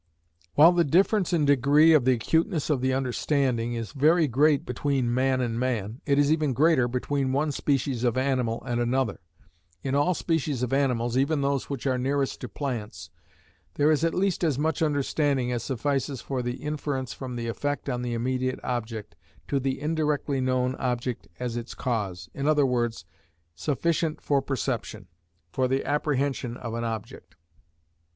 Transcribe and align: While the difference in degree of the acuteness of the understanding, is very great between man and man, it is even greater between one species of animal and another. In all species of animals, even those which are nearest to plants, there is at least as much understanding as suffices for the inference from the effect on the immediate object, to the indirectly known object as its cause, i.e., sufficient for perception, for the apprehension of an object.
While 0.55 0.71
the 0.71 0.83
difference 0.83 1.31
in 1.31 1.45
degree 1.45 1.93
of 1.93 2.05
the 2.05 2.13
acuteness 2.13 2.71
of 2.71 2.81
the 2.81 2.91
understanding, 2.91 3.75
is 3.75 3.91
very 3.91 4.27
great 4.27 4.65
between 4.65 5.13
man 5.13 5.41
and 5.41 5.59
man, 5.59 6.01
it 6.07 6.17
is 6.17 6.31
even 6.31 6.53
greater 6.53 6.87
between 6.87 7.33
one 7.33 7.51
species 7.51 8.03
of 8.03 8.17
animal 8.17 8.63
and 8.65 8.81
another. 8.81 9.19
In 9.83 9.93
all 9.93 10.15
species 10.15 10.63
of 10.63 10.73
animals, 10.73 11.19
even 11.19 11.41
those 11.41 11.69
which 11.69 11.85
are 11.85 11.99
nearest 11.99 12.41
to 12.41 12.49
plants, 12.49 13.11
there 13.75 13.91
is 13.91 14.03
at 14.03 14.15
least 14.15 14.43
as 14.43 14.57
much 14.57 14.81
understanding 14.81 15.51
as 15.51 15.61
suffices 15.61 16.19
for 16.19 16.41
the 16.41 16.55
inference 16.55 17.13
from 17.13 17.35
the 17.35 17.45
effect 17.47 17.87
on 17.87 18.01
the 18.01 18.15
immediate 18.15 18.59
object, 18.63 19.15
to 19.49 19.59
the 19.59 19.79
indirectly 19.79 20.41
known 20.41 20.73
object 20.79 21.27
as 21.39 21.55
its 21.55 21.75
cause, 21.75 22.27
i.e., 22.35 22.89
sufficient 23.53 24.19
for 24.19 24.41
perception, 24.41 25.05
for 25.51 25.67
the 25.67 25.85
apprehension 25.85 26.57
of 26.57 26.73
an 26.73 26.83
object. 26.83 27.35